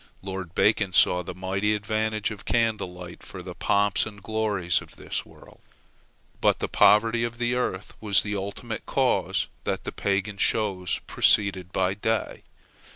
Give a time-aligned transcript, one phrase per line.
[0.23, 4.95] Lord Bacon saw the mighty advantage of candle light for the pomps and glories of
[4.95, 5.61] this world.
[6.41, 11.71] But the poverty of the earth was the ultimate cause that the Pagan shows proceeded
[11.71, 12.41] by day.